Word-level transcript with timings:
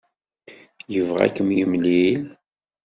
Yebɣa 0.93 1.21
ad 1.25 1.33
k-yemlil. 1.35 2.21